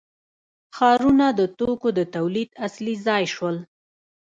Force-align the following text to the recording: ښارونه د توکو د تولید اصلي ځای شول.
ښارونه 0.75 1.27
د 1.39 1.41
توکو 1.57 1.89
د 1.97 1.99
تولید 2.15 2.49
اصلي 2.67 2.95
ځای 3.05 3.23
شول. 3.33 3.57